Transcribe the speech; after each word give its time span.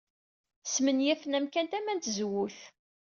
Smenyafen 0.65 1.37
amkan 1.37 1.67
tama 1.71 1.93
n 1.95 1.99
tzewwut. 1.99 2.59